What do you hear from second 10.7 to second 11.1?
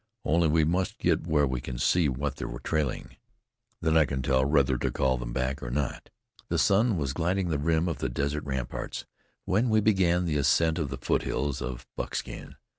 of the